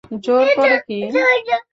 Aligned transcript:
জোর 0.25 0.45
করে 0.57 0.77
কী? 0.87 0.97